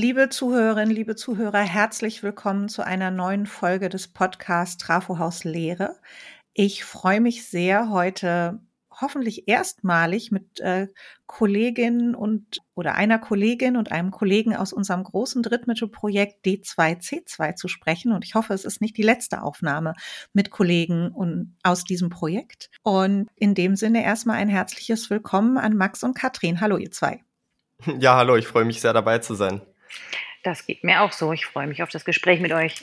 [0.00, 5.96] Liebe Zuhörerinnen, liebe Zuhörer, herzlich willkommen zu einer neuen Folge des Podcasts Trafohaus Lehre.
[6.54, 8.60] Ich freue mich sehr, heute
[8.92, 10.86] hoffentlich erstmalig mit äh,
[11.26, 18.12] Kolleginnen und oder einer Kollegin und einem Kollegen aus unserem großen Drittmittelprojekt D2C2 zu sprechen.
[18.12, 19.94] Und ich hoffe, es ist nicht die letzte Aufnahme
[20.32, 22.70] mit Kollegen und aus diesem Projekt.
[22.84, 26.60] Und in dem Sinne erstmal ein herzliches Willkommen an Max und Katrin.
[26.60, 27.24] Hallo, ihr zwei.
[27.98, 29.60] Ja, hallo, ich freue mich sehr dabei zu sein.
[30.42, 31.32] Das geht mir auch so.
[31.32, 32.76] Ich freue mich auf das Gespräch mit euch.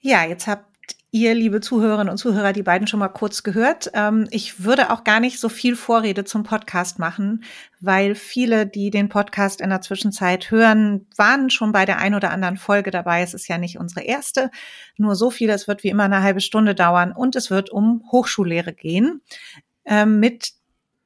[0.00, 0.66] Ja, jetzt habt
[1.10, 3.90] ihr, liebe Zuhörerinnen und Zuhörer, die beiden schon mal kurz gehört.
[3.94, 7.42] Ähm, ich würde auch gar nicht so viel Vorrede zum Podcast machen,
[7.80, 12.30] weil viele, die den Podcast in der Zwischenzeit hören, waren schon bei der ein oder
[12.30, 13.22] anderen Folge dabei.
[13.22, 14.50] Es ist ja nicht unsere erste.
[14.98, 18.04] Nur so viel, es wird wie immer eine halbe Stunde dauern und es wird um
[18.12, 19.22] Hochschullehre gehen.
[19.86, 20.52] Ähm, mit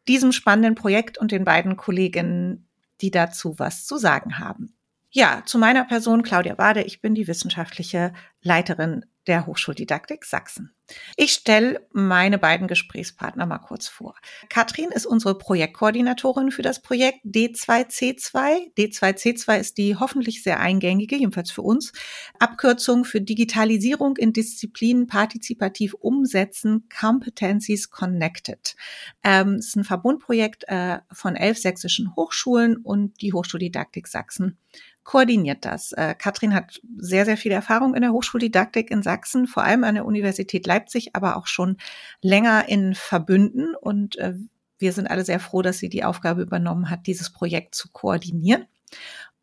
[0.08, 2.66] diesem spannenden Projekt und den beiden Kolleginnen,
[3.00, 4.76] die dazu was zu sagen haben.
[5.10, 6.82] Ja, zu meiner Person, Claudia Bade.
[6.82, 10.74] Ich bin die wissenschaftliche Leiterin der Hochschuldidaktik Sachsen.
[11.16, 14.16] Ich stelle meine beiden Gesprächspartner mal kurz vor.
[14.48, 18.74] Katrin ist unsere Projektkoordinatorin für das Projekt D2C2.
[18.76, 21.92] D2C2 ist die hoffentlich sehr eingängige, jedenfalls für uns,
[22.38, 28.74] Abkürzung für Digitalisierung in Disziplinen partizipativ umsetzen, Competencies Connected.
[29.22, 34.58] Ähm, ist ein Verbundprojekt äh, von elf sächsischen Hochschulen und die Hochschuldidaktik Sachsen
[35.04, 35.92] koordiniert das.
[35.92, 39.94] Äh, Katrin hat sehr, sehr viel Erfahrung in der Hochschuldidaktik in Sachsen, vor allem an
[39.94, 41.78] der Universität Leipzig, aber auch schon
[42.22, 43.74] länger in Verbünden.
[43.74, 44.34] Und äh,
[44.78, 48.66] wir sind alle sehr froh, dass sie die Aufgabe übernommen hat, dieses Projekt zu koordinieren.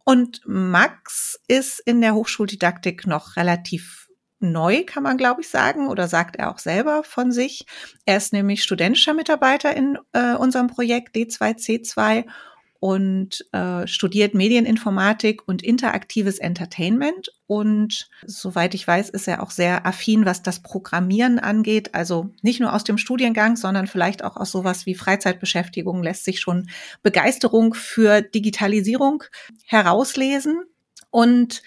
[0.03, 4.07] Und Max ist in der Hochschuldidaktik noch relativ
[4.39, 7.65] neu, kann man glaube ich sagen, oder sagt er auch selber von sich.
[8.05, 12.25] Er ist nämlich studentischer Mitarbeiter in äh, unserem Projekt D2C2
[12.79, 17.29] und äh, studiert Medieninformatik und interaktives Entertainment.
[17.47, 21.95] Und soweit ich weiß, ist er auch sehr affin, was das Programmieren angeht.
[21.95, 26.39] Also nicht nur aus dem Studiengang, sondern vielleicht auch aus sowas wie Freizeitbeschäftigung lässt sich
[26.39, 26.69] schon
[27.03, 29.23] Begeisterung für Digitalisierung
[29.65, 30.63] herauslesen.
[31.09, 31.63] Und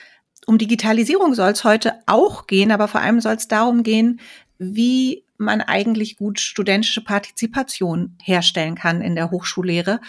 [0.47, 4.20] um Digitalisierung soll es heute auch gehen, aber vor allem soll es darum gehen,
[4.59, 10.00] wie man eigentlich gut studentische Partizipation herstellen kann in der Hochschullehre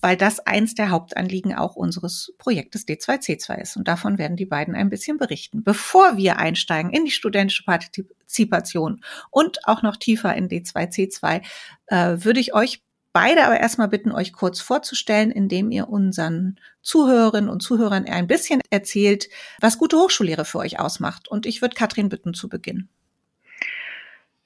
[0.00, 3.76] weil das eins der Hauptanliegen auch unseres Projektes D2C2 ist.
[3.76, 5.62] Und davon werden die beiden ein bisschen berichten.
[5.62, 11.42] Bevor wir einsteigen in die studentische Partizipation und auch noch tiefer in D2C2,
[11.86, 12.82] äh, würde ich euch
[13.12, 18.60] beide aber erstmal bitten, euch kurz vorzustellen, indem ihr unseren Zuhörerinnen und Zuhörern ein bisschen
[18.70, 19.28] erzählt,
[19.60, 21.28] was gute Hochschullehre für euch ausmacht.
[21.28, 22.88] Und ich würde Katrin bitten zu beginnen.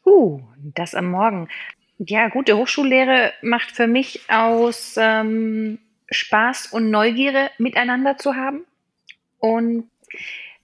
[0.04, 1.48] Uh, das am Morgen.
[2.04, 5.78] Ja, gute Hochschullehre macht für mich aus ähm,
[6.10, 8.64] Spaß und Neugierde miteinander zu haben
[9.38, 9.88] und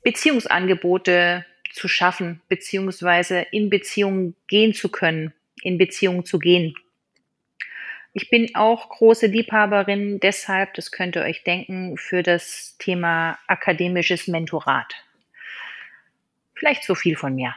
[0.03, 5.33] Beziehungsangebote zu schaffen, beziehungsweise in Beziehungen gehen zu können,
[5.63, 6.75] in Beziehungen zu gehen.
[8.15, 14.27] Ich bin auch große Liebhaberin deshalb, das könnt ihr euch denken, für das Thema akademisches
[14.27, 14.93] Mentorat.
[16.57, 17.55] Vielleicht so viel von mir.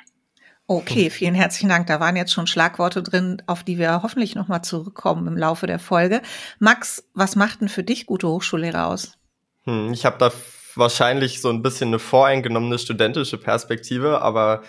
[0.72, 1.88] Okay, vielen herzlichen Dank.
[1.88, 5.80] Da waren jetzt schon Schlagworte drin, auf die wir hoffentlich nochmal zurückkommen im Laufe der
[5.80, 6.22] Folge.
[6.60, 9.18] Max, was macht denn für dich gute Hochschullehrer aus?
[9.66, 10.32] Hm, ich habe da
[10.76, 14.62] wahrscheinlich so ein bisschen eine voreingenommene studentische Perspektive, aber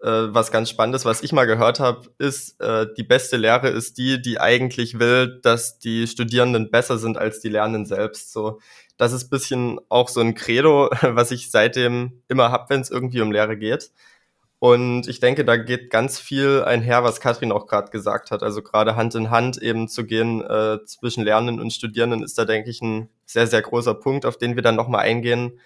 [0.00, 3.98] äh, was ganz Spannendes, was ich mal gehört habe, ist, äh, die beste Lehre ist
[3.98, 8.32] die, die eigentlich will, dass die Studierenden besser sind als die Lernenden selbst.
[8.32, 8.60] So,
[8.96, 13.22] das ist bisschen auch so ein Credo, was ich seitdem immer hab, wenn es irgendwie
[13.22, 13.90] um Lehre geht.
[14.60, 18.42] Und ich denke, da geht ganz viel einher, was Katrin auch gerade gesagt hat.
[18.42, 22.44] Also gerade Hand in Hand eben zu gehen äh, zwischen Lernenden und Studierenden ist da,
[22.44, 25.60] denke ich, ein sehr, sehr großer Punkt, auf den wir dann nochmal eingehen.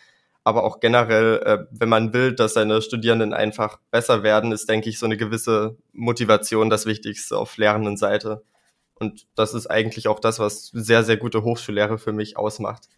[0.44, 4.90] Aber auch generell, äh, wenn man will, dass seine Studierenden einfach besser werden, ist, denke
[4.90, 8.42] ich, so eine gewisse Motivation das Wichtigste auf Lernendenseite.
[8.94, 12.88] Und das ist eigentlich auch das, was sehr, sehr gute Hochschullehre für mich ausmacht.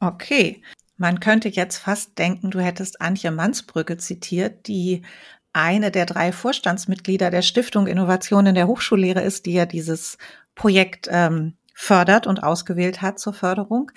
[0.00, 0.62] Okay.
[0.98, 5.02] Man könnte jetzt fast denken, du hättest Antje Mansbrücke zitiert, die
[5.52, 10.18] eine der drei Vorstandsmitglieder der Stiftung Innovation in der Hochschullehre ist, die ja dieses
[10.56, 13.92] Projekt ähm, fördert und ausgewählt hat zur Förderung.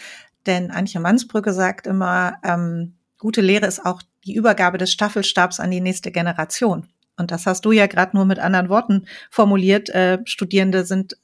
[0.45, 5.71] Denn Antje Mansbrücke sagt immer, ähm, gute Lehre ist auch die Übergabe des Staffelstabs an
[5.71, 6.87] die nächste Generation.
[7.17, 9.89] Und das hast du ja gerade nur mit anderen Worten formuliert.
[9.89, 11.17] Äh, Studierende sind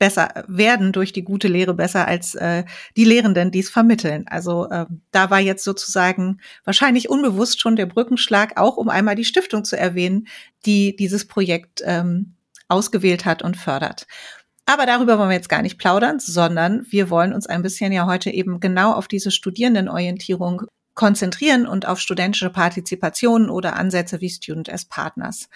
[0.00, 2.64] besser werden durch die gute Lehre besser als äh,
[2.96, 4.24] die Lehrenden, die es vermitteln.
[4.26, 9.26] Also äh, da war jetzt sozusagen wahrscheinlich unbewusst schon der Brückenschlag, auch um einmal die
[9.26, 10.26] Stiftung zu erwähnen,
[10.64, 12.34] die dieses Projekt ähm,
[12.66, 14.06] ausgewählt hat und fördert.
[14.64, 18.06] Aber darüber wollen wir jetzt gar nicht plaudern, sondern wir wollen uns ein bisschen ja
[18.06, 20.62] heute eben genau auf diese Studierendenorientierung
[20.94, 25.48] konzentrieren und auf studentische Partizipation oder Ansätze wie Student as Partners.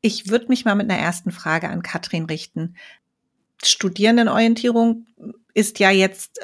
[0.00, 2.74] Ich würde mich mal mit einer ersten Frage an Katrin richten.
[3.64, 5.06] Studierendenorientierung
[5.54, 6.40] ist ja jetzt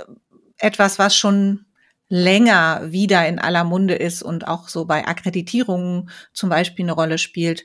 [0.59, 1.67] etwas, was schon
[2.09, 7.19] länger wieder in aller Munde ist und auch so bei Akkreditierungen zum Beispiel eine Rolle
[7.19, 7.65] spielt.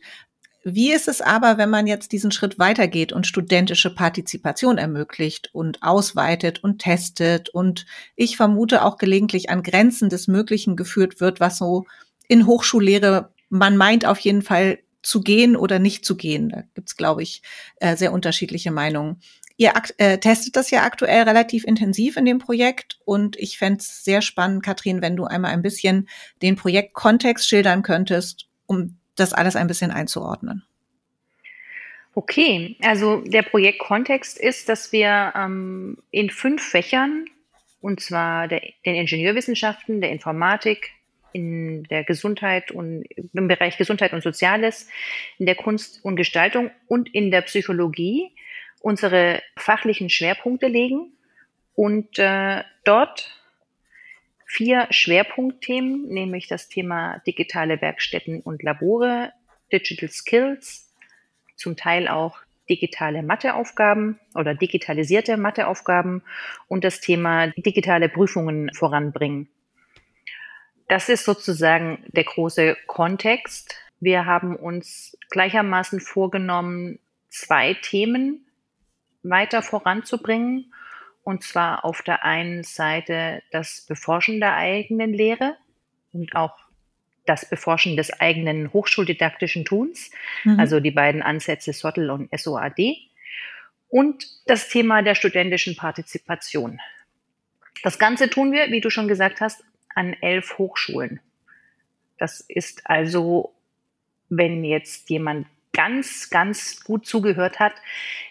[0.66, 5.84] Wie ist es aber, wenn man jetzt diesen Schritt weitergeht und studentische Partizipation ermöglicht und
[5.84, 7.86] ausweitet und testet und
[8.16, 11.86] ich vermute auch gelegentlich an Grenzen des Möglichen geführt wird, was so
[12.28, 16.50] in Hochschullehre man meint auf jeden Fall zu gehen oder nicht zu gehen.
[16.50, 17.44] Da gibt's, glaube ich,
[17.76, 19.22] äh, sehr unterschiedliche Meinungen.
[19.56, 24.04] Ihr äh, testet das ja aktuell relativ intensiv in dem Projekt und ich fände es
[24.04, 26.10] sehr spannend, Katrin, wenn du einmal ein bisschen
[26.42, 30.64] den Projektkontext schildern könntest, um das alles ein bisschen einzuordnen.
[32.16, 37.26] Okay, also der Projektkontext ist, dass wir ähm, in fünf Fächern,
[37.82, 40.92] und zwar der, den Ingenieurwissenschaften, der Informatik,
[41.34, 44.88] in der Gesundheit und im Bereich Gesundheit und Soziales,
[45.40, 48.33] in der Kunst und Gestaltung und in der Psychologie
[48.84, 51.14] unsere fachlichen Schwerpunkte legen
[51.74, 53.32] und äh, dort
[54.46, 59.32] vier Schwerpunktthemen, nämlich das Thema digitale Werkstätten und Labore,
[59.72, 60.94] Digital Skills,
[61.56, 62.40] zum Teil auch
[62.70, 66.22] digitale Matheaufgaben oder digitalisierte Matheaufgaben
[66.68, 69.48] und das Thema digitale Prüfungen voranbringen.
[70.90, 73.76] Das ist sozusagen der große Kontext.
[74.02, 78.46] Wir haben uns gleichermaßen vorgenommen, zwei Themen
[79.24, 80.74] weiter voranzubringen
[81.24, 85.56] und zwar auf der einen Seite das Beforschen der eigenen Lehre
[86.12, 86.58] und auch
[87.26, 90.12] das Beforschen des eigenen hochschuldidaktischen Tuns,
[90.44, 90.60] mhm.
[90.60, 92.98] also die beiden Ansätze SOTL und SOAD.
[93.88, 96.80] Und das Thema der studentischen Partizipation.
[97.84, 99.64] Das Ganze tun wir, wie du schon gesagt hast,
[99.96, 101.20] an elf Hochschulen.
[102.18, 103.54] Das ist also,
[104.30, 107.74] wenn jetzt jemand ganz, ganz gut zugehört hat,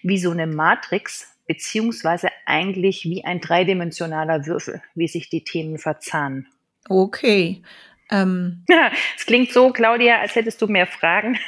[0.03, 6.49] wie so eine Matrix, beziehungsweise eigentlich wie ein dreidimensionaler Würfel, wie sich die Themen verzahnen.
[6.89, 7.63] Okay.
[8.11, 8.65] Ähm.
[9.17, 11.39] es klingt so, Claudia, als hättest du mehr Fragen,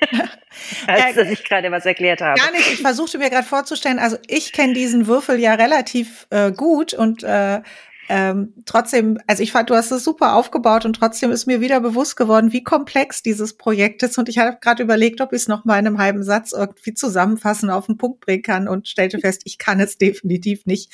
[0.86, 2.38] als dass ich gerade was erklärt habe.
[2.38, 2.72] Gar nicht.
[2.72, 7.22] Ich versuchte mir gerade vorzustellen, also ich kenne diesen Würfel ja relativ äh, gut und
[7.22, 7.62] äh,
[8.08, 11.80] ähm, trotzdem, also ich fand, du hast es super aufgebaut und trotzdem ist mir wieder
[11.80, 14.16] bewusst geworden, wie komplex dieses Projekt ist.
[14.16, 16.94] Und ich habe gerade überlegt, ob ich es noch mal in einem halben Satz irgendwie
[16.94, 20.90] zusammenfassen, auf den Punkt bringen kann und stellte fest, ich kann es definitiv nicht.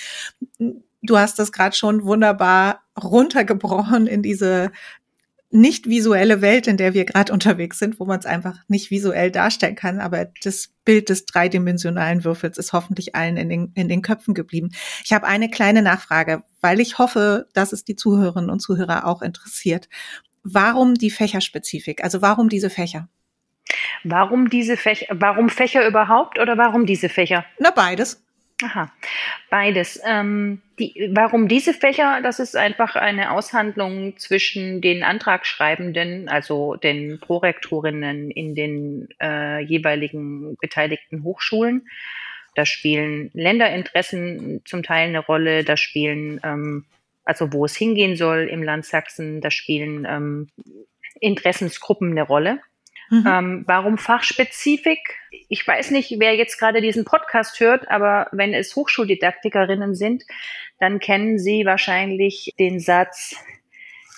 [1.03, 4.73] Du hast das gerade schon wunderbar runtergebrochen in diese
[5.51, 9.31] nicht visuelle Welt, in der wir gerade unterwegs sind, wo man es einfach nicht visuell
[9.31, 14.03] darstellen kann, aber das Bild des dreidimensionalen Würfels ist hoffentlich allen in den, in den
[14.03, 14.71] Köpfen geblieben.
[15.05, 19.23] Ich habe eine kleine Nachfrage, weil ich hoffe, dass es die Zuhörerinnen und Zuhörer auch
[19.23, 19.89] interessiert.
[20.43, 22.03] Warum die Fächerspezifik?
[22.03, 23.09] Also warum diese Fächer?
[24.03, 25.07] Warum diese Fächer?
[25.19, 27.45] Warum Fächer überhaupt oder warum diese Fächer?
[27.59, 28.23] Na, beides.
[28.65, 28.91] Aha,
[29.51, 30.01] beides.
[30.07, 32.21] Ähm, die, warum diese Fächer?
[32.23, 40.57] Das ist einfach eine Aushandlung zwischen den Antragschreibenden, also den Prorektorinnen in den äh, jeweiligen
[40.63, 41.87] beteiligten Hochschulen.
[42.55, 46.87] Da spielen Länderinteressen zum Teil eine Rolle, da spielen, ähm,
[47.27, 50.49] also wo es hingehen soll im Land Sachsen, da spielen ähm,
[51.21, 52.61] Interessensgruppen eine Rolle.
[53.11, 53.25] Mhm.
[53.27, 54.99] Ähm, warum Fachspezifik?
[55.49, 60.25] Ich weiß nicht, wer jetzt gerade diesen Podcast hört, aber wenn es Hochschuldidaktikerinnen sind,
[60.79, 63.37] dann kennen sie wahrscheinlich den Satz,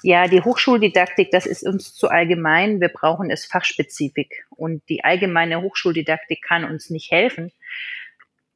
[0.02, 4.46] ja, die Hochschuldidaktik, das ist uns zu allgemein, wir brauchen es fachspezifik.
[4.50, 7.50] Und die allgemeine Hochschuldidaktik kann uns nicht helfen.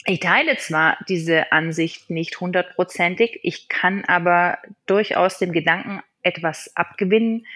[0.07, 7.47] Ich teile zwar diese Ansicht nicht hundertprozentig, ich kann aber durchaus dem Gedanken etwas abgewinnen,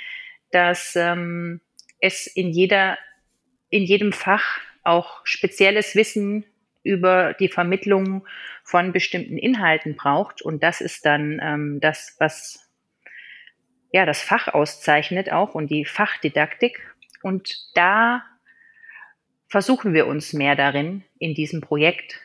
[0.51, 1.61] dass ähm,
[2.05, 2.99] es in jeder,
[3.71, 6.45] in jedem Fach auch spezielles Wissen
[6.83, 8.27] über die Vermittlung
[8.63, 10.43] von bestimmten Inhalten braucht.
[10.43, 12.71] Und das ist dann ähm, das, was
[13.91, 16.95] ja das Fach auszeichnet auch und die Fachdidaktik.
[17.23, 18.23] Und da
[19.49, 22.21] versuchen wir uns mehr darin in diesem Projekt,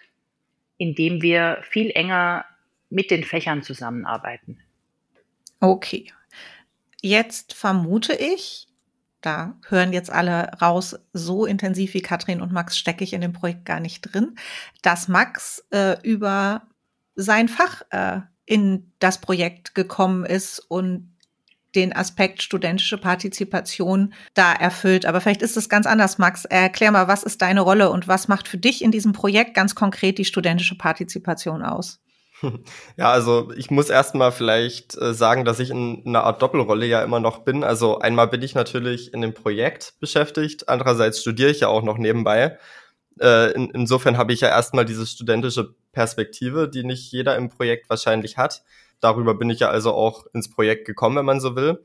[0.77, 2.45] indem wir viel enger
[2.89, 4.59] mit den Fächern zusammenarbeiten.
[5.61, 6.11] Okay.
[7.01, 8.68] Jetzt vermute ich,
[9.21, 13.33] da hören jetzt alle raus, so intensiv wie Katrin und Max stecke ich in dem
[13.33, 14.35] Projekt gar nicht drin,
[14.81, 16.63] dass Max äh, über
[17.15, 21.15] sein Fach äh, in das Projekt gekommen ist und
[21.75, 25.05] den Aspekt studentische Partizipation da erfüllt.
[25.05, 26.45] Aber vielleicht ist es ganz anders, Max.
[26.45, 29.75] Erklär mal, was ist deine Rolle und was macht für dich in diesem Projekt ganz
[29.75, 31.99] konkret die studentische Partizipation aus?
[32.97, 37.03] Ja, also ich muss erstmal vielleicht äh, sagen, dass ich in einer Art Doppelrolle ja
[37.03, 37.63] immer noch bin.
[37.63, 41.97] Also einmal bin ich natürlich in dem Projekt beschäftigt, andererseits studiere ich ja auch noch
[41.97, 42.57] nebenbei.
[43.19, 47.89] Äh, in, insofern habe ich ja erstmal diese studentische Perspektive, die nicht jeder im Projekt
[47.89, 48.63] wahrscheinlich hat.
[49.01, 51.83] Darüber bin ich ja also auch ins Projekt gekommen, wenn man so will.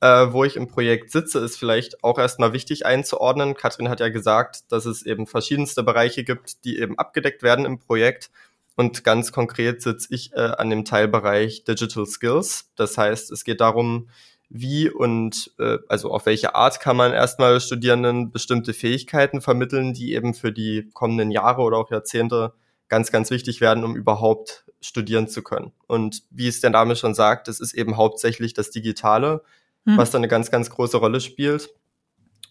[0.00, 3.54] Äh, wo ich im Projekt sitze, ist vielleicht auch erstmal wichtig einzuordnen.
[3.54, 7.78] Katrin hat ja gesagt, dass es eben verschiedenste Bereiche gibt, die eben abgedeckt werden im
[7.78, 8.30] Projekt.
[8.76, 12.70] Und ganz konkret sitze ich äh, an dem Teilbereich Digital Skills.
[12.76, 14.08] Das heißt, es geht darum,
[14.48, 20.12] wie und äh, also auf welche Art kann man erstmal Studierenden bestimmte Fähigkeiten vermitteln, die
[20.12, 22.52] eben für die kommenden Jahre oder auch Jahrzehnte
[22.88, 25.72] ganz, ganz wichtig werden, um überhaupt studieren zu können.
[25.86, 29.42] Und wie es der Name schon sagt, es ist eben hauptsächlich das Digitale,
[29.84, 29.96] hm.
[29.96, 31.70] was da eine ganz, ganz große Rolle spielt.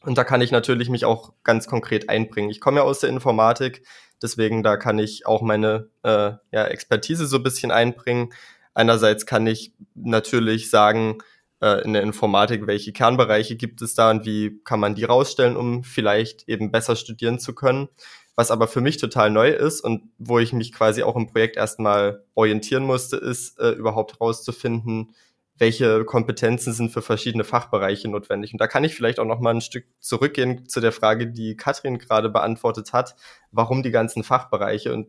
[0.05, 2.49] Und da kann ich natürlich mich auch ganz konkret einbringen.
[2.49, 3.85] Ich komme ja aus der Informatik,
[4.21, 8.31] deswegen da kann ich auch meine äh, ja, Expertise so ein bisschen einbringen.
[8.73, 11.17] Einerseits kann ich natürlich sagen,
[11.61, 15.57] äh, in der Informatik, welche Kernbereiche gibt es da und wie kann man die rausstellen,
[15.57, 17.89] um vielleicht eben besser studieren zu können.
[18.35, 21.55] Was aber für mich total neu ist und wo ich mich quasi auch im Projekt
[21.55, 25.15] erstmal orientieren musste, ist äh, überhaupt rauszufinden,
[25.57, 28.51] welche Kompetenzen sind für verschiedene Fachbereiche notwendig.
[28.53, 31.55] Und da kann ich vielleicht auch noch mal ein Stück zurückgehen zu der Frage, die
[31.55, 33.15] Katrin gerade beantwortet hat,
[33.51, 34.93] warum die ganzen Fachbereiche.
[34.93, 35.07] Und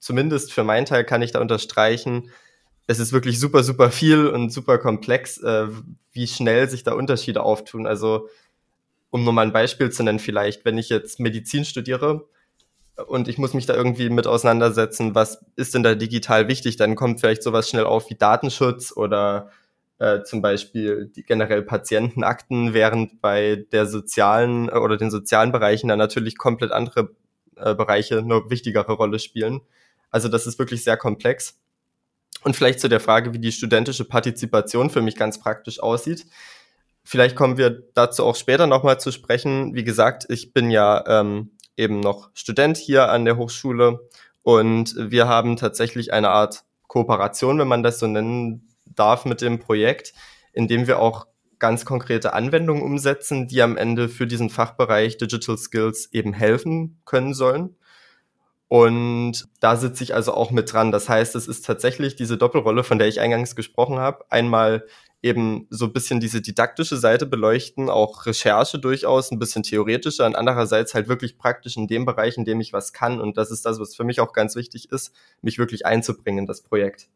[0.00, 2.30] zumindest für meinen Teil kann ich da unterstreichen,
[2.86, 5.68] es ist wirklich super, super viel und super komplex, äh,
[6.12, 7.86] wie schnell sich da Unterschiede auftun.
[7.86, 8.28] Also,
[9.10, 12.28] um nur mal ein Beispiel zu nennen, vielleicht, wenn ich jetzt Medizin studiere
[13.06, 16.94] und ich muss mich da irgendwie mit auseinandersetzen, was ist denn da digital wichtig, dann
[16.94, 19.50] kommt vielleicht sowas schnell auf wie Datenschutz oder
[20.04, 25.88] äh, zum Beispiel die generell Patientenakten, während bei der sozialen äh, oder den sozialen Bereichen
[25.88, 27.14] dann natürlich komplett andere
[27.56, 29.62] äh, Bereiche eine wichtigere Rolle spielen.
[30.10, 31.58] Also das ist wirklich sehr komplex.
[32.42, 36.26] Und vielleicht zu der Frage, wie die studentische Partizipation für mich ganz praktisch aussieht.
[37.02, 39.74] Vielleicht kommen wir dazu auch später nochmal zu sprechen.
[39.74, 44.00] Wie gesagt, ich bin ja ähm, eben noch Student hier an der Hochschule
[44.42, 49.58] und wir haben tatsächlich eine Art Kooperation, wenn man das so nennen darf mit dem
[49.58, 50.14] Projekt,
[50.52, 51.26] in dem wir auch
[51.58, 57.34] ganz konkrete Anwendungen umsetzen, die am Ende für diesen Fachbereich Digital Skills eben helfen können
[57.34, 57.76] sollen.
[58.68, 60.90] Und da sitze ich also auch mit dran.
[60.90, 64.24] Das heißt, es ist tatsächlich diese Doppelrolle, von der ich eingangs gesprochen habe.
[64.30, 64.84] Einmal
[65.22, 70.36] eben so ein bisschen diese didaktische Seite beleuchten, auch Recherche durchaus, ein bisschen theoretischer und
[70.36, 73.20] andererseits halt wirklich praktisch in dem Bereich, in dem ich was kann.
[73.20, 76.46] Und das ist das, was für mich auch ganz wichtig ist, mich wirklich einzubringen in
[76.46, 77.08] das Projekt.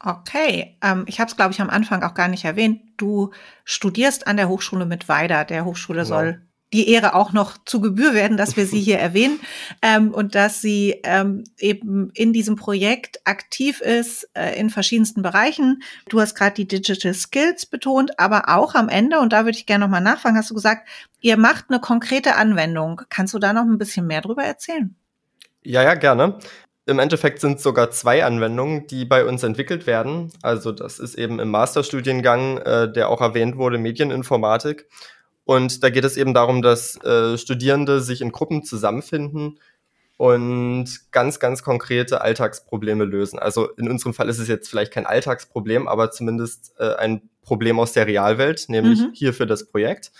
[0.00, 2.82] Okay, ähm, ich habe es, glaube ich, am Anfang auch gar nicht erwähnt.
[2.96, 3.32] Du
[3.64, 5.44] studierst an der Hochschule mit Weida.
[5.44, 6.08] Der Hochschule genau.
[6.08, 9.40] soll die Ehre auch noch zu Gebühr werden, dass wir sie hier erwähnen
[9.82, 15.82] ähm, und dass sie ähm, eben in diesem Projekt aktiv ist äh, in verschiedensten Bereichen.
[16.08, 19.66] Du hast gerade die Digital Skills betont, aber auch am Ende, und da würde ich
[19.66, 20.88] gerne nochmal nachfragen, hast du gesagt,
[21.20, 23.02] ihr macht eine konkrete Anwendung.
[23.08, 24.94] Kannst du da noch ein bisschen mehr drüber erzählen?
[25.62, 26.38] Ja, ja, gerne.
[26.88, 30.32] Im Endeffekt sind es sogar zwei Anwendungen, die bei uns entwickelt werden.
[30.40, 34.88] Also das ist eben im Masterstudiengang, äh, der auch erwähnt wurde, Medieninformatik.
[35.44, 39.58] Und da geht es eben darum, dass äh, Studierende sich in Gruppen zusammenfinden
[40.16, 43.38] und ganz, ganz konkrete Alltagsprobleme lösen.
[43.38, 47.78] Also in unserem Fall ist es jetzt vielleicht kein Alltagsproblem, aber zumindest äh, ein Problem
[47.78, 49.10] aus der Realwelt, nämlich mhm.
[49.12, 50.10] hier für das Projekt.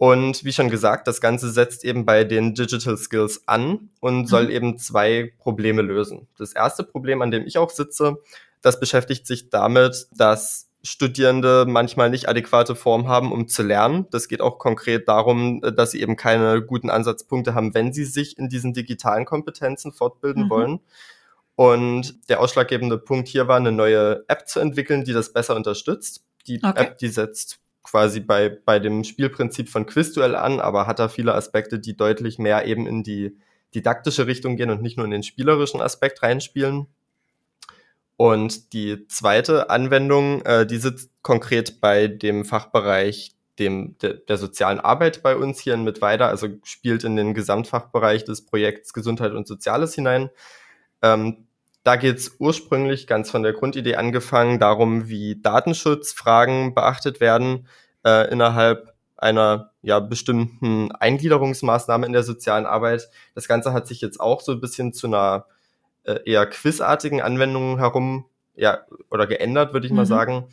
[0.00, 4.44] Und wie schon gesagt, das Ganze setzt eben bei den Digital Skills an und soll
[4.44, 4.50] mhm.
[4.50, 6.26] eben zwei Probleme lösen.
[6.38, 8.16] Das erste Problem, an dem ich auch sitze,
[8.62, 14.06] das beschäftigt sich damit, dass Studierende manchmal nicht adäquate Form haben, um zu lernen.
[14.10, 18.38] Das geht auch konkret darum, dass sie eben keine guten Ansatzpunkte haben, wenn sie sich
[18.38, 20.50] in diesen digitalen Kompetenzen fortbilden mhm.
[20.50, 20.80] wollen.
[21.56, 26.24] Und der ausschlaggebende Punkt hier war, eine neue App zu entwickeln, die das besser unterstützt.
[26.46, 26.84] Die okay.
[26.84, 31.34] App, die setzt quasi bei, bei dem Spielprinzip von Quizduell an, aber hat da viele
[31.34, 33.36] Aspekte, die deutlich mehr eben in die
[33.74, 36.86] didaktische Richtung gehen und nicht nur in den spielerischen Aspekt reinspielen.
[38.16, 44.80] Und die zweite Anwendung, äh, die sitzt konkret bei dem Fachbereich dem, der, der sozialen
[44.80, 49.46] Arbeit bei uns hier in Mittweida, also spielt in den Gesamtfachbereich des Projekts Gesundheit und
[49.46, 50.30] Soziales hinein.
[51.02, 51.46] Ähm,
[51.82, 57.66] da geht es ursprünglich ganz von der Grundidee angefangen darum, wie Datenschutzfragen beachtet werden
[58.04, 63.08] äh, innerhalb einer ja bestimmten Eingliederungsmaßnahme in der sozialen Arbeit.
[63.34, 65.46] Das Ganze hat sich jetzt auch so ein bisschen zu einer
[66.04, 69.98] äh, eher quizartigen Anwendung herum ja oder geändert, würde ich mhm.
[69.98, 70.48] mal sagen.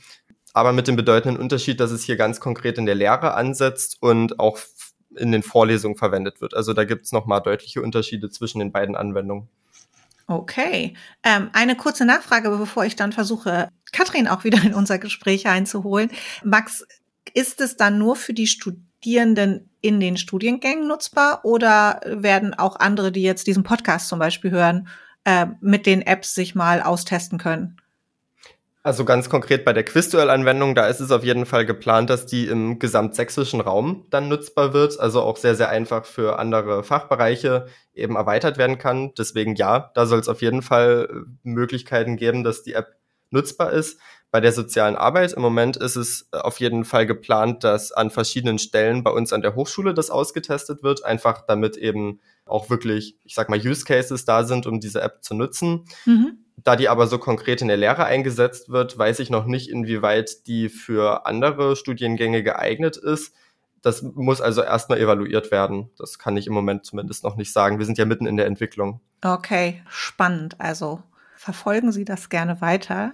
[0.53, 4.39] aber mit dem bedeutenden Unterschied, dass es hier ganz konkret in der Lehre ansetzt und
[4.39, 4.57] auch
[5.15, 6.55] in den Vorlesungen verwendet wird.
[6.55, 9.49] Also da gibt es nochmal deutliche Unterschiede zwischen den beiden Anwendungen.
[10.27, 10.95] Okay.
[11.23, 16.11] Ähm, eine kurze Nachfrage, bevor ich dann versuche, Katrin auch wieder in unser Gespräch einzuholen.
[16.43, 16.85] Max,
[17.33, 23.11] ist es dann nur für die Studierenden in den Studiengängen nutzbar oder werden auch andere,
[23.11, 24.87] die jetzt diesen Podcast zum Beispiel hören,
[25.23, 27.77] äh, mit den Apps sich mal austesten können?
[28.87, 32.47] Also ganz konkret bei der Quizduell-Anwendung, da ist es auf jeden Fall geplant, dass die
[32.47, 38.15] im gesamtsächsischen Raum dann nutzbar wird, also auch sehr, sehr einfach für andere Fachbereiche eben
[38.15, 39.11] erweitert werden kann.
[39.17, 42.95] Deswegen ja, da soll es auf jeden Fall äh, Möglichkeiten geben, dass die App
[43.29, 43.99] nutzbar ist.
[44.29, 48.09] Bei der sozialen Arbeit im Moment ist es äh, auf jeden Fall geplant, dass an
[48.09, 53.17] verschiedenen Stellen bei uns an der Hochschule das ausgetestet wird, einfach damit eben auch wirklich,
[53.23, 55.85] ich sag mal, Use Cases da sind, um diese App zu nutzen.
[56.05, 56.39] Mhm.
[56.63, 60.47] Da die aber so konkret in der Lehre eingesetzt wird, weiß ich noch nicht, inwieweit
[60.47, 63.33] die für andere Studiengänge geeignet ist.
[63.81, 65.91] Das muss also erstmal evaluiert werden.
[65.97, 67.77] Das kann ich im Moment zumindest noch nicht sagen.
[67.77, 68.99] Wir sind ja mitten in der Entwicklung.
[69.23, 70.59] Okay, spannend.
[70.59, 71.01] Also
[71.35, 73.13] verfolgen Sie das gerne weiter.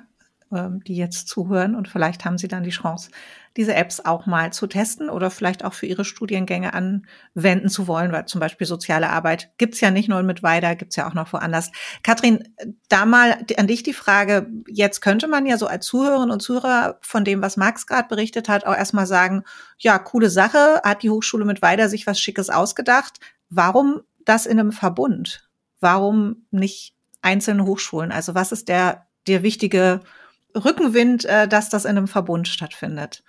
[0.53, 3.09] Ähm, die jetzt zuhören und vielleicht haben Sie dann die Chance,
[3.57, 8.11] diese Apps auch mal zu testen oder vielleicht auch für Ihre Studiengänge anwenden zu wollen,
[8.11, 11.33] weil zum Beispiel soziale Arbeit gibt's ja nicht nur mit Weida, gibt's ja auch noch
[11.33, 11.71] woanders.
[12.03, 12.53] Katrin,
[12.87, 16.99] da mal an dich die Frage, jetzt könnte man ja so als Zuhörerin und Zuhörer
[17.01, 19.43] von dem, was Max gerade berichtet hat, auch erstmal sagen,
[19.79, 23.19] ja, coole Sache, hat die Hochschule mit Weida sich was Schickes ausgedacht.
[23.49, 25.49] Warum das in einem Verbund?
[25.79, 26.93] Warum nicht
[27.23, 28.11] einzelne Hochschulen?
[28.11, 30.01] Also was ist der, der wichtige
[30.55, 33.23] Rückenwind, äh, dass das in einem Verbund stattfindet.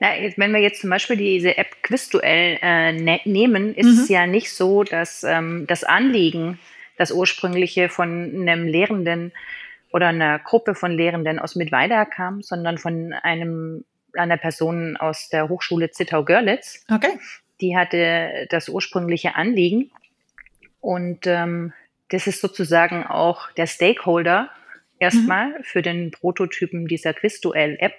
[0.00, 4.02] Na, wenn wir jetzt zum Beispiel diese App Quizduell äh, ne nehmen, ist mhm.
[4.02, 6.58] es ja nicht so, dass ähm, das Anliegen,
[6.96, 9.32] das ursprüngliche von einem Lehrenden
[9.92, 15.48] oder einer Gruppe von Lehrenden aus Mittweida kam, sondern von einem einer Person aus der
[15.48, 16.84] Hochschule Zittau-Görlitz.
[16.90, 17.18] Okay.
[17.60, 19.90] Die hatte das ursprüngliche Anliegen
[20.80, 21.72] und ähm,
[22.10, 24.50] das ist sozusagen auch der Stakeholder
[24.98, 25.64] erstmal mhm.
[25.64, 27.94] für den Prototypen dieser Quizduell-App,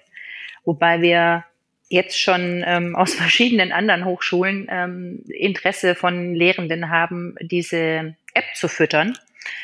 [0.66, 1.46] wobei wir
[1.90, 8.68] jetzt schon ähm, aus verschiedenen anderen Hochschulen ähm, Interesse von Lehrenden haben, diese App zu
[8.68, 9.18] füttern.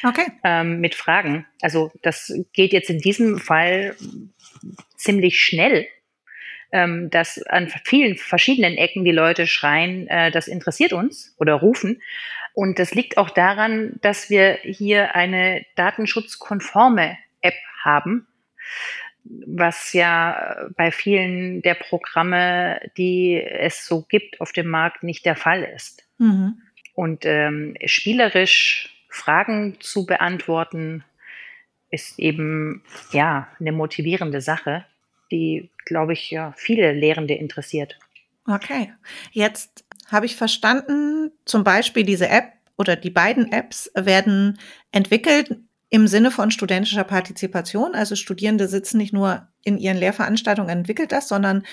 [0.03, 0.25] Okay.
[0.43, 1.45] Ähm, mit Fragen.
[1.61, 3.95] Also das geht jetzt in diesem Fall
[4.97, 5.87] ziemlich schnell,
[6.71, 12.01] ähm, dass an vielen verschiedenen Ecken die Leute schreien, äh, das interessiert uns oder rufen.
[12.53, 18.27] Und das liegt auch daran, dass wir hier eine datenschutzkonforme App haben,
[19.23, 25.35] was ja bei vielen der Programme, die es so gibt auf dem Markt, nicht der
[25.35, 26.07] Fall ist.
[26.17, 26.61] Mhm.
[26.93, 31.03] Und ähm, spielerisch Fragen zu beantworten,
[31.89, 34.85] ist eben ja eine motivierende Sache,
[35.31, 37.97] die, glaube ich, ja viele Lehrende interessiert.
[38.47, 38.93] Okay,
[39.31, 44.59] jetzt habe ich verstanden, zum Beispiel diese App oder die beiden Apps werden
[44.91, 45.57] entwickelt
[45.89, 47.95] im Sinne von studentischer Partizipation.
[47.95, 51.63] Also Studierende sitzen nicht nur in ihren Lehrveranstaltungen, entwickelt das, sondern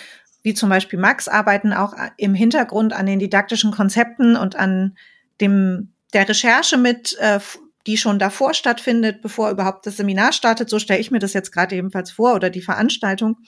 [0.42, 4.96] wie zum Beispiel Max arbeiten auch im Hintergrund an den didaktischen Konzepten und an
[5.40, 7.38] dem, der Recherche mit, äh,
[7.86, 10.68] die schon davor stattfindet, bevor überhaupt das Seminar startet.
[10.68, 13.38] So stelle ich mir das jetzt gerade ebenfalls vor oder die Veranstaltung.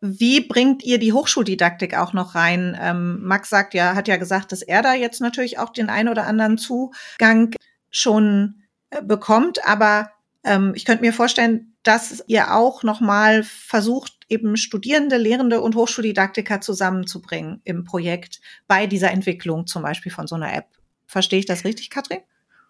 [0.00, 2.76] Wie bringt ihr die Hochschuldidaktik auch noch rein?
[2.80, 6.08] Ähm, Max sagt ja, hat ja gesagt, dass er da jetzt natürlich auch den ein
[6.08, 7.54] oder anderen Zugang
[7.90, 8.62] schon
[9.02, 9.66] bekommt.
[9.66, 10.10] Aber
[10.44, 16.60] ähm, ich könnte mir vorstellen, dass ihr auch nochmal versucht, eben Studierende, Lehrende und Hochschuldidaktiker
[16.60, 20.66] zusammenzubringen im Projekt bei dieser Entwicklung zum Beispiel von so einer App.
[21.06, 22.20] Verstehe ich das richtig, Katrin?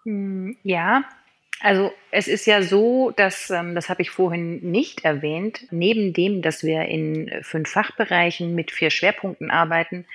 [0.05, 1.05] Hm, ja,
[1.61, 6.43] also es ist ja so, dass, ähm, das habe ich vorhin nicht erwähnt, neben dem,
[6.43, 10.07] dass wir in fünf Fachbereichen mit vier Schwerpunkten arbeiten,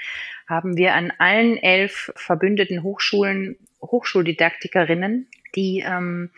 [0.48, 6.30] haben wir an allen elf verbündeten Hochschulen Hochschuldidaktikerinnen, die ähm,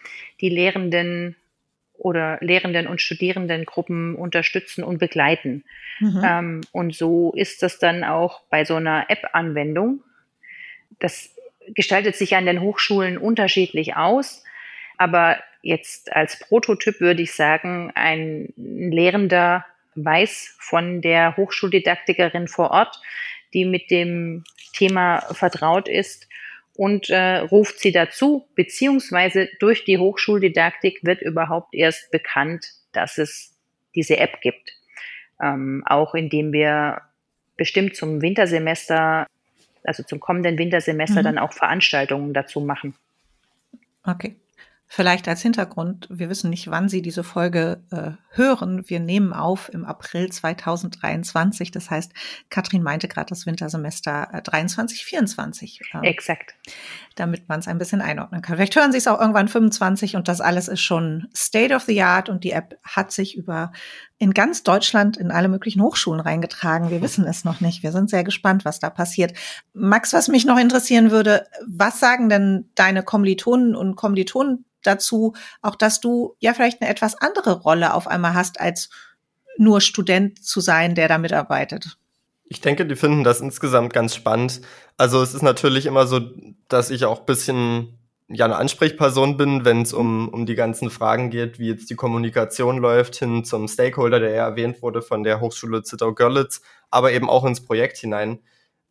[0.41, 1.36] die Lehrenden
[1.93, 5.63] oder Lehrenden und Studierendengruppen unterstützen und begleiten.
[5.99, 6.21] Mhm.
[6.23, 10.04] Ähm, und so ist das dann auch bei so einer App-Anwendung.
[10.99, 11.36] Das
[11.76, 14.43] gestaltet sich an den Hochschulen unterschiedlich aus.
[14.97, 22.99] Aber jetzt als Prototyp würde ich sagen, ein Lehrender weiß von der Hochschuldidaktikerin vor Ort,
[23.54, 26.28] die mit dem Thema vertraut ist
[26.75, 33.55] und äh, ruft sie dazu, beziehungsweise durch die Hochschuldidaktik wird überhaupt erst bekannt, dass es
[33.95, 34.73] diese App gibt.
[35.41, 37.01] Ähm, auch indem wir
[37.57, 39.27] bestimmt zum Wintersemester,
[39.83, 41.25] also zum kommenden Wintersemester mhm.
[41.25, 42.95] dann auch Veranstaltungen dazu machen.
[44.05, 44.36] Okay.
[44.95, 48.88] Vielleicht als Hintergrund, wir wissen nicht, wann Sie diese Folge äh, hören.
[48.88, 51.71] Wir nehmen auf im April 2023.
[51.71, 52.12] Das heißt,
[52.51, 55.82] Katrin meinte gerade das Wintersemester äh, 23, 24.
[55.95, 56.53] Ähm, Exakt.
[57.15, 58.56] Damit man es ein bisschen einordnen kann.
[58.56, 62.03] Vielleicht hören Sie es auch irgendwann 25 und das alles ist schon State of the
[62.03, 63.71] Art und die App hat sich über
[64.19, 66.91] in ganz Deutschland in alle möglichen Hochschulen reingetragen.
[66.91, 67.82] Wir wissen es noch nicht.
[67.82, 69.34] Wir sind sehr gespannt, was da passiert.
[69.73, 75.76] Max, was mich noch interessieren würde, was sagen denn deine Kommilitonen und Kommilitonen dazu, auch
[75.76, 78.89] dass du ja vielleicht eine etwas andere Rolle auf einmal hast, als
[79.58, 81.98] nur Student zu sein, der da mitarbeitet.
[82.46, 84.62] Ich denke, die finden das insgesamt ganz spannend.
[84.98, 86.22] Also es ist natürlich immer so,
[86.67, 91.30] dass ich auch bisschen ja eine Ansprechperson bin, wenn es um, um die ganzen Fragen
[91.30, 95.39] geht, wie jetzt die Kommunikation läuft, hin zum Stakeholder, der ja erwähnt wurde von der
[95.39, 98.39] Hochschule Zittau-Görlitz, aber eben auch ins Projekt hinein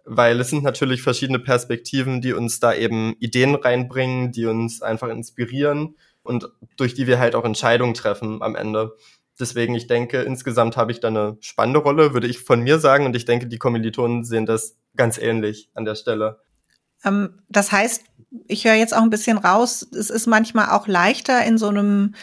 [0.05, 5.09] weil es sind natürlich verschiedene Perspektiven, die uns da eben Ideen reinbringen, die uns einfach
[5.09, 8.97] inspirieren und durch die wir halt auch Entscheidungen treffen am Ende.
[9.39, 13.07] Deswegen, ich denke, insgesamt habe ich da eine spannende Rolle, würde ich von mir sagen.
[13.07, 16.41] Und ich denke, die Kommilitonen sehen das ganz ähnlich an der Stelle.
[17.05, 18.05] Ähm, das heißt,
[18.47, 22.15] ich höre jetzt auch ein bisschen raus, es ist manchmal auch leichter in so einem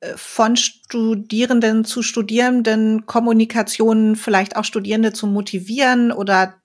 [0.00, 6.59] äh, von Studierenden zu Studierenden Kommunikation vielleicht auch Studierende zu motivieren oder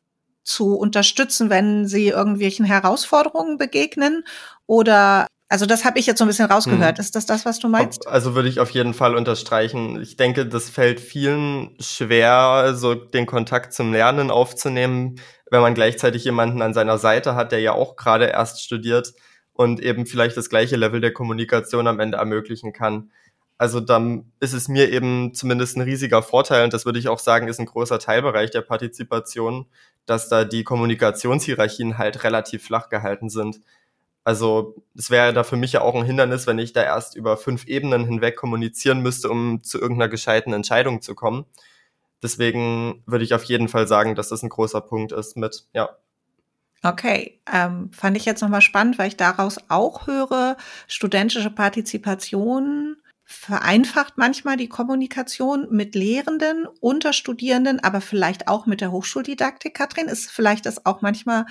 [0.45, 4.23] zu unterstützen, wenn sie irgendwelchen Herausforderungen begegnen?
[4.67, 6.97] Oder also das habe ich jetzt so ein bisschen rausgehört.
[6.97, 7.01] Hm.
[7.01, 8.07] Ist das das, was du meinst?
[8.07, 10.01] Also würde ich auf jeden Fall unterstreichen.
[10.01, 15.19] Ich denke, das fällt vielen schwer, so den Kontakt zum Lernen aufzunehmen,
[15.51, 19.13] wenn man gleichzeitig jemanden an seiner Seite hat, der ja auch gerade erst studiert
[19.53, 23.11] und eben vielleicht das gleiche Level der Kommunikation am Ende ermöglichen kann.
[23.57, 27.19] Also dann ist es mir eben zumindest ein riesiger Vorteil und das würde ich auch
[27.19, 29.65] sagen, ist ein großer Teilbereich der Partizipation,
[30.05, 33.61] dass da die Kommunikationshierarchien halt relativ flach gehalten sind.
[34.25, 37.37] Also es wäre da für mich ja auch ein Hindernis, wenn ich da erst über
[37.37, 41.45] fünf Ebenen hinweg kommunizieren müsste, um zu irgendeiner gescheiten Entscheidung zu kommen.
[42.23, 45.89] Deswegen würde ich auf jeden Fall sagen, dass das ein großer Punkt ist mit, ja.
[46.83, 54.17] Okay, ähm, fand ich jetzt nochmal spannend, weil ich daraus auch höre, studentische Partizipation vereinfacht
[54.17, 59.73] manchmal die Kommunikation mit Lehrenden, unter Studierenden, aber vielleicht auch mit der Hochschuldidaktik.
[59.73, 61.45] Katrin, ist vielleicht das auch manchmal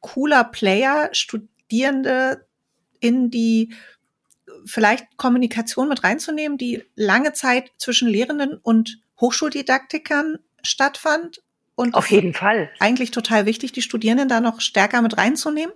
[0.00, 2.46] cooler Player, Studierende
[2.98, 3.74] in die
[4.64, 11.42] vielleicht Kommunikation mit reinzunehmen, die lange Zeit zwischen Lehrenden und Hochschuldidaktikern stattfand?
[11.74, 12.70] Und auf jeden Fall.
[12.78, 15.74] Eigentlich total wichtig, die Studierenden da noch stärker mit reinzunehmen?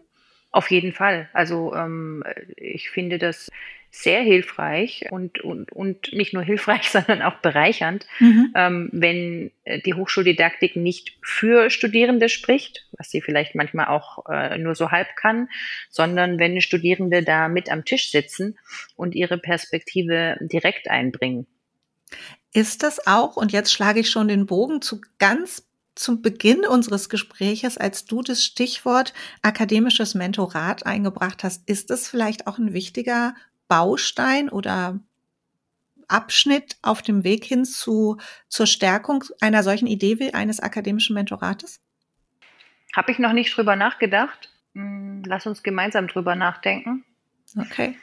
[0.51, 1.29] Auf jeden Fall.
[1.35, 2.25] Also ähm,
[2.57, 3.51] ich finde das
[3.97, 8.53] sehr hilfreich und, und, und nicht nur hilfreich, sondern auch bereichernd, mhm.
[8.55, 14.59] ähm, wenn äh, die Hochschuldidaktik nicht für Studierende spricht, was sie vielleicht manchmal auch äh,
[14.59, 15.49] nur so halb kann,
[15.89, 18.59] sondern wenn Studierende da mit am Tisch sitzen
[18.97, 21.47] und ihre Perspektive direkt einbringen.
[22.53, 27.09] Ist das auch, und jetzt schlage ich schon den Bogen zu ganz zum Beginn unseres
[27.09, 33.35] Gespräches, als du das Stichwort akademisches Mentorat eingebracht hast, ist es vielleicht auch ein wichtiger
[33.69, 35.01] Baustein oder
[36.09, 41.81] Abschnitt auf dem Weg hin zu, zur Stärkung einer solchen Idee wie eines akademischen Mentorates?
[42.95, 44.51] Habe ich noch nicht drüber nachgedacht.
[44.75, 47.05] Hm, lass uns gemeinsam drüber nachdenken.
[47.59, 47.97] Okay.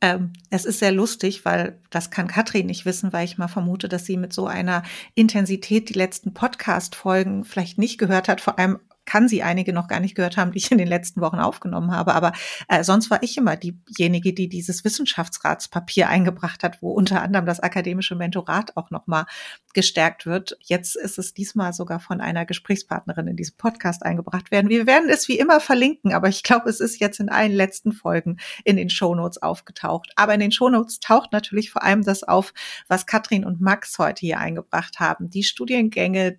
[0.00, 3.88] Ähm, es ist sehr lustig, weil das kann Katrin nicht wissen, weil ich mal vermute,
[3.88, 4.82] dass sie mit so einer
[5.14, 10.00] Intensität die letzten Podcast-Folgen vielleicht nicht gehört hat, vor allem kann sie einige noch gar
[10.00, 12.14] nicht gehört haben, die ich in den letzten Wochen aufgenommen habe.
[12.14, 12.32] Aber
[12.68, 17.60] äh, sonst war ich immer diejenige, die dieses Wissenschaftsratspapier eingebracht hat, wo unter anderem das
[17.60, 19.24] akademische Mentorat auch nochmal
[19.72, 20.58] gestärkt wird.
[20.60, 24.68] Jetzt ist es diesmal sogar von einer Gesprächspartnerin in diesem Podcast eingebracht werden.
[24.68, 27.92] Wir werden es wie immer verlinken, aber ich glaube, es ist jetzt in allen letzten
[27.92, 30.12] Folgen in den Shownotes aufgetaucht.
[30.16, 32.52] Aber in den Shownotes taucht natürlich vor allem das auf,
[32.88, 35.30] was Katrin und Max heute hier eingebracht haben.
[35.30, 36.38] Die Studiengänge,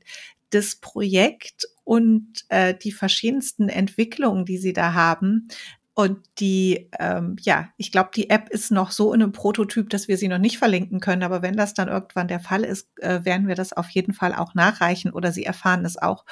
[0.49, 5.47] das Projekt und äh, die verschiedensten Entwicklungen, die sie da haben.
[5.93, 10.07] Und die, ähm, ja, ich glaube, die App ist noch so in einem Prototyp, dass
[10.07, 11.23] wir sie noch nicht verlinken können.
[11.23, 14.35] Aber wenn das dann irgendwann der Fall ist, äh, werden wir das auf jeden Fall
[14.35, 16.23] auch nachreichen oder Sie erfahren es auch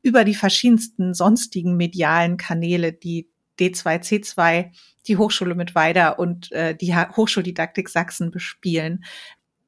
[0.00, 3.28] über die verschiedensten sonstigen medialen Kanäle, die
[3.58, 4.70] D2C2,
[5.06, 9.04] die Hochschule mit Weida und äh, die Hochschuldidaktik Sachsen bespielen.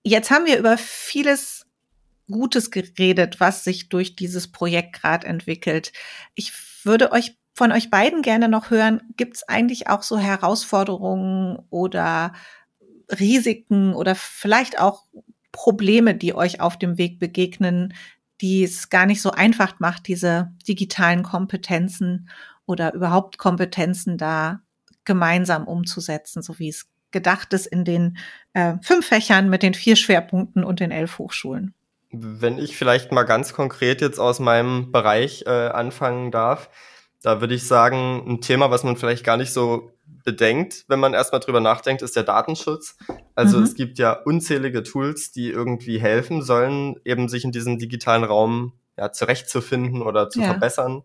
[0.03, 1.67] Jetzt haben wir über vieles
[2.33, 5.93] Gutes geredet, was sich durch dieses Projekt gerade entwickelt.
[6.35, 6.53] Ich
[6.85, 12.33] würde euch von euch beiden gerne noch hören, gibt es eigentlich auch so Herausforderungen oder
[13.11, 15.05] Risiken oder vielleicht auch
[15.53, 17.95] Probleme, die euch auf dem Weg begegnen,
[18.41, 22.29] die es gar nicht so einfach macht, diese digitalen Kompetenzen
[22.67, 24.63] oder überhaupt Kompetenzen da
[25.05, 28.17] gemeinsam umzusetzen, so wie es gedacht ist in den
[28.55, 31.75] äh, fünf Fächern mit den vier Schwerpunkten und den elf Hochschulen.
[32.13, 36.69] Wenn ich vielleicht mal ganz konkret jetzt aus meinem Bereich äh, anfangen darf,
[37.23, 39.93] da würde ich sagen, ein Thema, was man vielleicht gar nicht so
[40.25, 42.97] bedenkt, wenn man erstmal drüber nachdenkt, ist der Datenschutz.
[43.35, 43.65] Also mhm.
[43.65, 48.73] es gibt ja unzählige Tools, die irgendwie helfen sollen, eben sich in diesem digitalen Raum
[48.97, 50.47] ja, zurechtzufinden oder zu ja.
[50.47, 51.03] verbessern.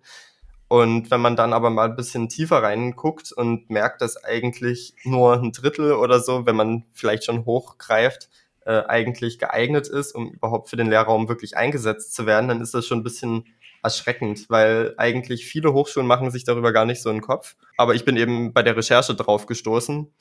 [0.68, 5.36] Und wenn man dann aber mal ein bisschen tiefer reinguckt und merkt, dass eigentlich nur
[5.36, 8.30] ein Drittel oder so, wenn man vielleicht schon hochgreift,
[8.68, 12.74] äh, eigentlich geeignet ist, um überhaupt für den Lehrraum wirklich eingesetzt zu werden, dann ist
[12.74, 13.46] das schon ein bisschen
[13.82, 17.56] erschreckend, weil eigentlich viele Hochschulen machen sich darüber gar nicht so einen Kopf.
[17.78, 20.12] Aber ich bin eben bei der Recherche drauf gestoßen.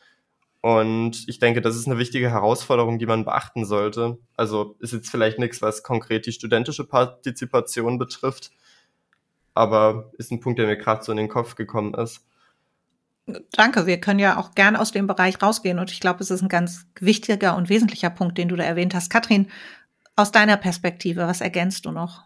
[0.61, 4.19] Und ich denke, das ist eine wichtige Herausforderung, die man beachten sollte.
[4.37, 8.53] Also ist jetzt vielleicht nichts, was konkret die studentische Partizipation betrifft,
[9.55, 12.25] aber ist ein Punkt, der mir gerade so in den Kopf gekommen ist.
[13.51, 16.43] Danke, wir können ja auch gern aus dem Bereich rausgehen und ich glaube, es ist
[16.43, 19.11] ein ganz wichtiger und wesentlicher Punkt, den du da erwähnt hast.
[19.11, 19.51] Katrin,
[20.15, 22.25] aus deiner Perspektive, was ergänzt du noch?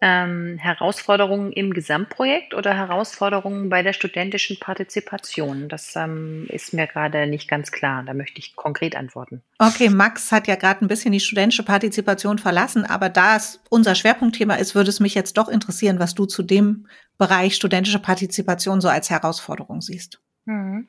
[0.00, 5.68] Ähm, Herausforderungen im Gesamtprojekt oder Herausforderungen bei der studentischen Partizipation?
[5.68, 8.02] Das ähm, ist mir gerade nicht ganz klar.
[8.04, 9.42] Da möchte ich konkret antworten.
[9.58, 13.94] Okay, Max hat ja gerade ein bisschen die studentische Partizipation verlassen, aber da es unser
[13.94, 16.86] Schwerpunktthema ist, würde es mich jetzt doch interessieren, was du zu dem
[17.18, 20.20] Bereich studentische Partizipation so als Herausforderung siehst.
[20.46, 20.88] Mhm.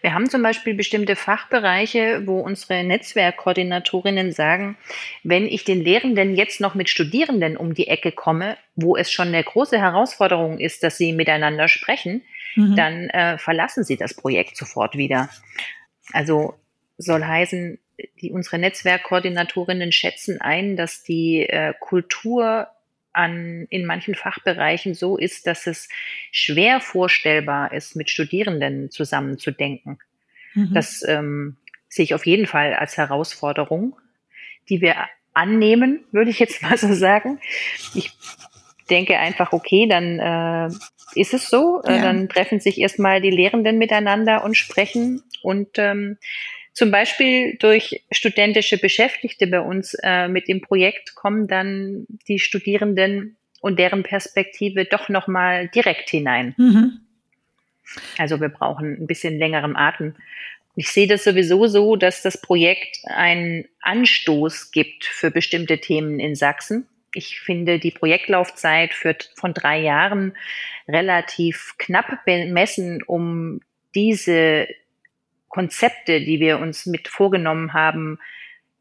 [0.00, 4.76] Wir haben zum Beispiel bestimmte Fachbereiche, wo unsere Netzwerkkoordinatorinnen sagen,
[5.22, 9.28] wenn ich den Lehrenden jetzt noch mit Studierenden um die Ecke komme, wo es schon
[9.28, 12.22] eine große Herausforderung ist, dass sie miteinander sprechen,
[12.54, 12.76] mhm.
[12.76, 15.28] dann äh, verlassen sie das Projekt sofort wieder.
[16.12, 16.54] Also
[16.98, 17.78] soll heißen,
[18.20, 22.68] die, unsere Netzwerkkoordinatorinnen schätzen ein, dass die äh, Kultur
[23.16, 25.88] an, in manchen Fachbereichen so ist, dass es
[26.30, 29.98] schwer vorstellbar ist, mit Studierenden zusammenzudenken.
[30.54, 30.74] Mhm.
[30.74, 31.56] Das ähm,
[31.88, 33.96] sehe ich auf jeden Fall als Herausforderung,
[34.68, 34.96] die wir
[35.32, 37.40] annehmen, würde ich jetzt mal so sagen.
[37.94, 38.12] Ich
[38.90, 40.74] denke einfach, okay, dann äh,
[41.14, 41.82] ist es so.
[41.84, 42.02] Äh, ja.
[42.02, 45.22] Dann treffen sich erstmal die Lehrenden miteinander und sprechen.
[45.42, 46.18] Und ähm,
[46.76, 53.38] zum Beispiel durch studentische Beschäftigte bei uns äh, mit dem Projekt kommen dann die Studierenden
[53.62, 56.54] und deren Perspektive doch nochmal direkt hinein.
[56.58, 57.00] Mhm.
[58.18, 60.16] Also wir brauchen ein bisschen längeren Atem.
[60.74, 66.34] Ich sehe das sowieso so, dass das Projekt einen Anstoß gibt für bestimmte Themen in
[66.34, 66.86] Sachsen.
[67.14, 70.36] Ich finde die Projektlaufzeit für, von drei Jahren
[70.86, 73.62] relativ knapp bemessen, um
[73.94, 74.68] diese
[75.56, 78.18] Konzepte, die wir uns mit vorgenommen haben,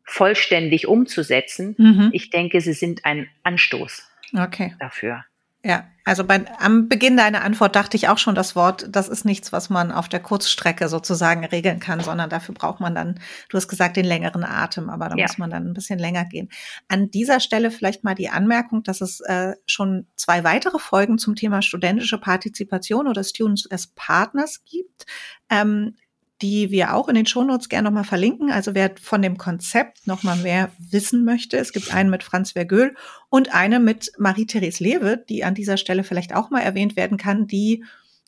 [0.03, 1.73] vollständig umzusetzen.
[1.77, 2.09] Mhm.
[2.11, 4.05] Ich denke, sie sind ein Anstoß
[4.37, 4.75] okay.
[4.77, 5.23] dafür.
[5.63, 9.23] Ja, also bei, am Beginn deiner Antwort dachte ich auch schon das Wort, das ist
[9.23, 13.57] nichts, was man auf der Kurzstrecke sozusagen regeln kann, sondern dafür braucht man dann, du
[13.57, 15.23] hast gesagt, den längeren Atem, aber da ja.
[15.23, 16.49] muss man dann ein bisschen länger gehen.
[16.89, 21.35] An dieser Stelle vielleicht mal die Anmerkung, dass es äh, schon zwei weitere Folgen zum
[21.35, 25.05] Thema studentische Partizipation oder Students as Partners gibt.
[25.49, 25.95] Ähm,
[26.41, 28.51] die wir auch in den Shownotes gerne nochmal verlinken.
[28.51, 32.95] Also wer von dem Konzept nochmal mehr wissen möchte, es gibt einen mit Franz Vergöhl
[33.29, 37.47] und eine mit Marie-Therese Lewe, die an dieser Stelle vielleicht auch mal erwähnt werden kann,
[37.47, 37.85] die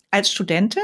[0.09, 0.83] als Studentin,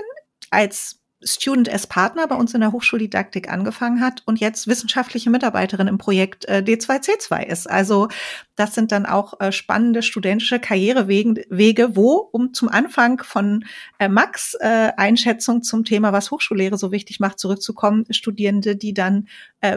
[0.49, 5.87] als Student as Partner bei uns in der Hochschuldidaktik angefangen hat und jetzt wissenschaftliche Mitarbeiterin
[5.87, 7.69] im Projekt äh, D2C2 ist.
[7.69, 8.07] Also
[8.55, 13.65] das sind dann auch äh, spannende studentische Karrierewege, wo, um zum Anfang von
[13.99, 19.27] äh, Max Einschätzung zum Thema, was Hochschullehre so wichtig macht, zurückzukommen, Studierende, die dann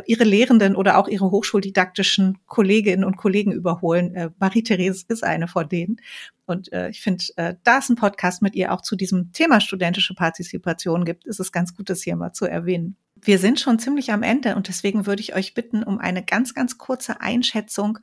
[0.07, 4.33] ihre Lehrenden oder auch ihre hochschuldidaktischen Kolleginnen und Kollegen überholen.
[4.39, 5.99] Marie-Therese ist eine von denen.
[6.47, 9.61] Und äh, ich finde, äh, da es einen Podcast mit ihr auch zu diesem Thema
[9.61, 12.97] studentische Partizipation gibt, ist es ganz gut, das hier mal zu erwähnen.
[13.17, 16.55] Wir sind schon ziemlich am Ende und deswegen würde ich euch bitten um eine ganz,
[16.55, 17.99] ganz kurze Einschätzung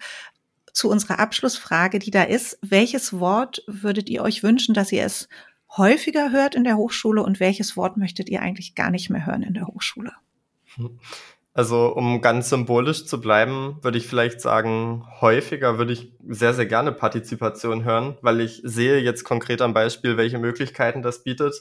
[0.73, 2.57] zu unserer Abschlussfrage, die da ist.
[2.61, 5.29] Welches Wort würdet ihr euch wünschen, dass ihr es
[5.77, 9.43] häufiger hört in der Hochschule und welches Wort möchtet ihr eigentlich gar nicht mehr hören
[9.43, 10.11] in der Hochschule?
[11.55, 16.65] Also um ganz symbolisch zu bleiben, würde ich vielleicht sagen, häufiger würde ich sehr, sehr
[16.65, 21.55] gerne Partizipation hören, weil ich sehe jetzt konkret am Beispiel, welche Möglichkeiten das bietet.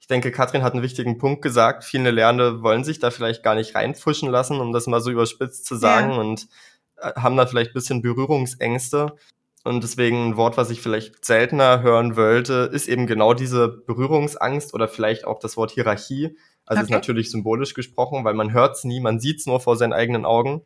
[0.00, 1.84] Ich denke, Katrin hat einen wichtigen Punkt gesagt.
[1.84, 5.64] Viele Lernende wollen sich da vielleicht gar nicht reinfuschen lassen, um das mal so überspitzt
[5.64, 6.18] zu sagen, ja.
[6.18, 6.48] und
[6.96, 9.14] äh, haben da vielleicht ein bisschen Berührungsängste.
[9.62, 14.74] Und deswegen ein Wort, was ich vielleicht seltener hören wollte, ist eben genau diese Berührungsangst
[14.74, 16.36] oder vielleicht auch das Wort Hierarchie,
[16.70, 16.92] also okay.
[16.92, 19.92] ist natürlich symbolisch gesprochen, weil man hört es nie, man sieht es nur vor seinen
[19.92, 20.62] eigenen Augen.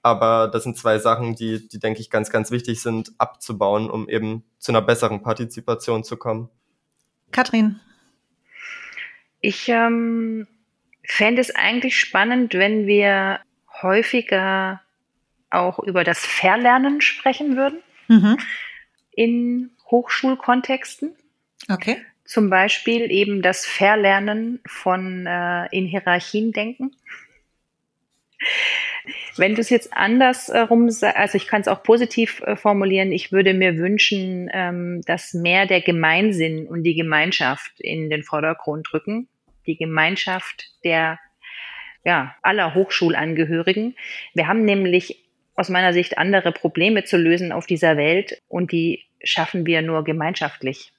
[0.00, 4.08] Aber das sind zwei Sachen, die, die, denke ich, ganz, ganz wichtig sind, abzubauen, um
[4.08, 6.50] eben zu einer besseren Partizipation zu kommen.
[7.32, 7.80] Katrin.
[9.40, 10.46] Ich ähm,
[11.02, 13.40] fände es eigentlich spannend, wenn wir
[13.82, 14.80] häufiger
[15.50, 18.38] auch über das Verlernen sprechen würden mhm.
[19.10, 21.16] in Hochschulkontexten.
[21.68, 22.00] Okay.
[22.30, 26.94] Zum Beispiel eben das Verlernen von äh, in Hierarchien denken.
[29.36, 33.52] Wenn du es jetzt andersrum, also ich kann es auch positiv äh, formulieren, ich würde
[33.52, 39.28] mir wünschen, ähm, dass mehr der Gemeinsinn und die Gemeinschaft in den Vordergrund rücken.
[39.66, 41.18] Die Gemeinschaft der
[42.04, 43.96] ja, aller Hochschulangehörigen.
[44.34, 45.24] Wir haben nämlich
[45.56, 50.04] aus meiner Sicht andere Probleme zu lösen auf dieser Welt und die schaffen wir nur
[50.04, 50.92] gemeinschaftlich.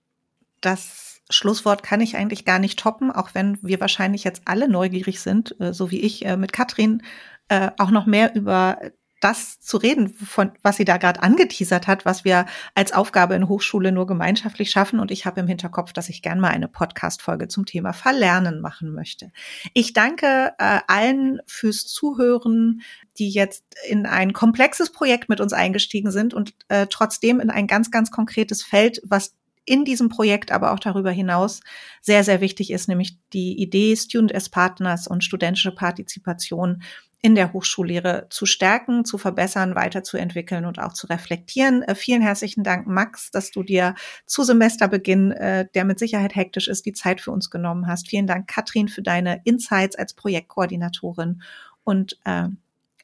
[0.60, 5.20] Das Schlusswort kann ich eigentlich gar nicht toppen, auch wenn wir wahrscheinlich jetzt alle neugierig
[5.20, 7.04] sind, äh, so wie ich äh, mit Katrin,
[7.48, 8.78] äh, auch noch mehr über
[9.22, 13.48] das zu reden, von was sie da gerade angeteasert hat, was wir als Aufgabe in
[13.48, 15.00] Hochschule nur gemeinschaftlich schaffen.
[15.00, 18.94] Und ich habe im Hinterkopf, dass ich gern mal eine Podcast-Folge zum Thema Verlernen machen
[18.94, 19.32] möchte.
[19.74, 22.82] Ich danke äh, allen fürs Zuhören,
[23.20, 27.67] die jetzt in ein komplexes Projekt mit uns eingestiegen sind und äh, trotzdem in ein
[27.67, 31.62] ganz, ganz konkretes Feld, was in diesem Projekt, aber auch darüber hinaus
[32.02, 36.82] sehr, sehr wichtig ist, nämlich die Idee Student as Partners und studentische Partizipation
[37.21, 41.84] in der Hochschullehre zu stärken, zu verbessern, weiterzuentwickeln und auch zu reflektieren.
[41.84, 43.93] Äh, vielen herzlichen Dank, Max, dass du dir
[44.26, 48.10] zu Semesterbeginn, äh, der mit Sicherheit hektisch ist, die Zeit für uns genommen hast.
[48.10, 51.43] Vielen Dank, Katrin, für deine Insights als Projektkoordinatorin
[51.84, 52.47] und äh,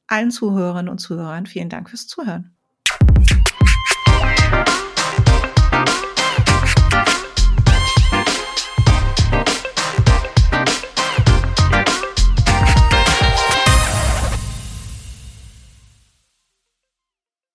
[0.07, 2.55] allen Zuhörerinnen und Zuhörern vielen Dank fürs Zuhören.